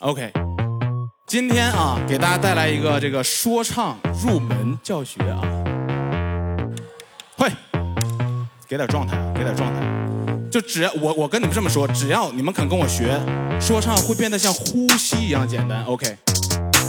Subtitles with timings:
[0.00, 0.30] OK，
[1.26, 5.40] 今天啊，给大家带来一个这个说唱入门教学啊。
[7.34, 7.50] 会，
[8.68, 9.80] 给点状态啊，给点状态。
[10.50, 13.18] 就只要我我跟你们这么说，只要你们肯跟我学，
[13.58, 15.82] 说唱会变得像呼吸一样简单。
[15.86, 16.14] OK。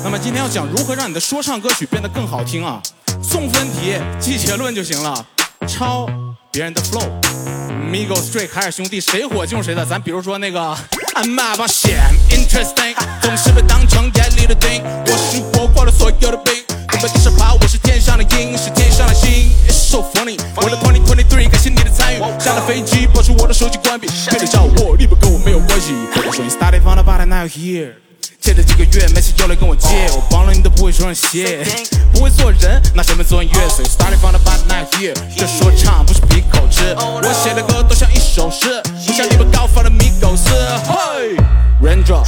[0.04, 2.82] 那么今天要讲如何让你的说唱歌曲变得更好听啊？
[3.24, 5.26] 送分题记结论就行了，
[5.66, 6.06] 抄
[6.52, 7.10] 别人的 flow。
[7.90, 9.86] Migos、Drake、海尔兄弟谁火就用谁的。
[9.86, 10.76] 咱比如说那个
[11.16, 11.96] I'm my 把 shit
[12.48, 14.82] interesting，总是被当成眼里的钉。
[15.06, 16.54] 我是活过了所有的病，
[16.94, 19.52] 我在地上爬，我是天上的鹰，是天上的星。
[19.68, 22.20] It's so funny，我的2023，感谢你的参与。
[22.40, 25.94] 下了飞机，保持我的手机关闭，别来找我，你们跟我没有关系。
[26.16, 27.96] 我说你 started from the bottom now here。
[28.40, 31.66] 借了几个月，没钱又来跟我借，我帮了你都不会说声谢，
[32.14, 33.68] 不会做人，拿什么做音乐？
[33.68, 40.50] 所以 started from the bottom now here，这说唱不是皮口吃，我写的歌都像一首诗，不像你们高仿的米狗丝。
[41.82, 42.26] 嘿，Raindrop。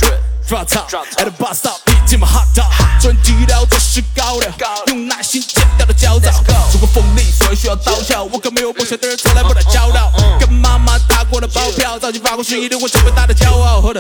[0.50, 2.66] Drop top at the bus stop，一进门 hot dog，
[3.00, 4.52] 专辑料就是高的，
[4.88, 6.32] 用耐心剪掉的焦躁，
[6.74, 8.24] 如果锋利，所以需要刀鞘。
[8.32, 13.80] 我跟没有梦想的人从来不打交道，跟妈妈打过的包票，早就发过誓，一定会成为大的骄傲。
[13.80, 13.98] Hold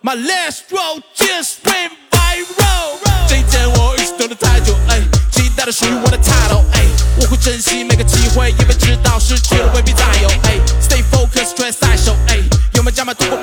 [0.00, 5.00] My last roll just went viral，这一件我一直等的太久，哎，
[5.32, 6.86] 期待的属于我的 title，哎，
[7.20, 12.36] 我会珍惜每个机会，因为知道失去了未必再有，哎，Stay focused，专赛手，哎，
[12.74, 13.36] 有没有加码突破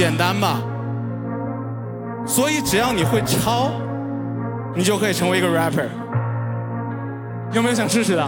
[0.00, 0.62] 简单吧？
[2.24, 3.70] 所以只要你会抄，
[4.74, 5.88] 你就可以成为一个 rapper。
[7.52, 8.26] 有没有想试试的？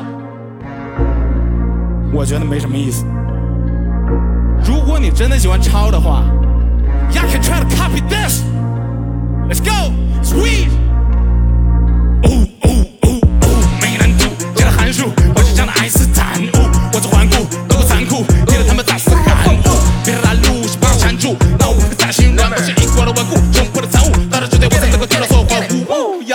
[2.12, 3.06] 我觉得没什么意思。
[4.62, 6.24] 如果你真的喜欢抄的话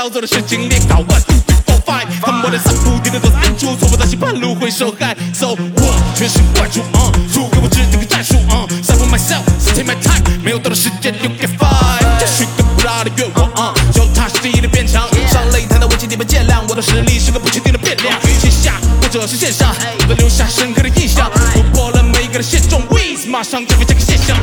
[0.07, 1.22] 要做的事情列搞完。
[2.22, 5.13] 他们的散步，敌人都在暗处，错误担心半路会受害。
[5.34, 9.44] So 我全神贯注，嗯，输给我制定个战术，嗯，Set for myself,
[9.75, 19.75] take my time，没有多的时间留给 five，这是个不大的愿望，嗯，脚踏实地的变强，上擂台的危机你们见谅，我的实力是个不确定的变量，线下或者是线上，
[20.07, 24.38] 我留下深刻的印象，突破了每一个的现状，Wiz 马上就会这个现象，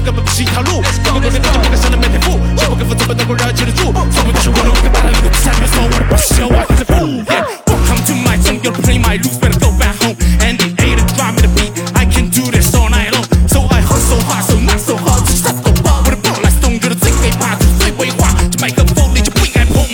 [0.00, 2.38] 根本不是一条路，根本不连就不敢上的每天富。
[2.70, 7.44] 我跟负责本能够让人记得住，错不就是我路一个大的路，下面说我的不朽，我还在复原。
[7.66, 10.16] Welcome to my zone, you play my lose, better go back home.
[10.40, 13.24] And the A to drop me the beat, I can do this all night long.
[13.48, 16.02] So I hustle hard, so not so hard, 就是杀狗棒。
[16.04, 19.84] 我的 ball like stone，觉得最可怕就是最威化，这麦克风你就不应该碰。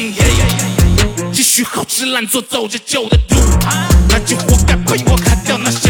[1.32, 3.36] 继续好吃懒做，走着旧的路，
[4.08, 5.85] 那就活该被我砍掉那些。